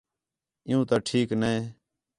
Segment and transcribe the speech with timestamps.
[0.67, 1.53] عِیّوں تا ٹھیک نے